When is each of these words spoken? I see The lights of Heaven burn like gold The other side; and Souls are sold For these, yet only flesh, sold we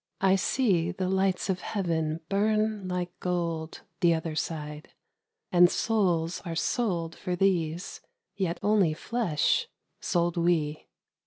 I 0.19 0.35
see 0.35 0.91
The 0.91 1.07
lights 1.07 1.47
of 1.47 1.59
Heaven 1.59 2.21
burn 2.27 2.87
like 2.87 3.11
gold 3.19 3.81
The 3.99 4.15
other 4.15 4.33
side; 4.35 4.89
and 5.51 5.69
Souls 5.69 6.41
are 6.43 6.55
sold 6.55 7.15
For 7.15 7.35
these, 7.35 8.01
yet 8.35 8.59
only 8.63 8.95
flesh, 8.95 9.67
sold 9.99 10.37
we 10.37 10.87